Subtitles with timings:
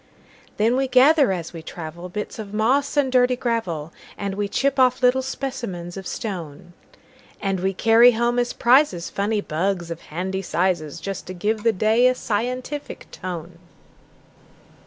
[0.57, 4.79] Then we gather as we travel, Bits of moss and dirty gravel, And we chip
[4.79, 6.73] off little specimens of stone;
[7.39, 12.07] And we carry home as prizesFunny bugs, of handy sizes, Just to give the day
[12.07, 13.59] a scientific tone.